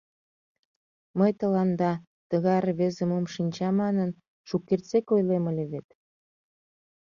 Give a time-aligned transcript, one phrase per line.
[1.17, 1.91] Мый тыланда,
[2.29, 4.09] тыгай рвезе мом шинча манын,
[4.49, 5.87] шукертсек ойлем ыле вет.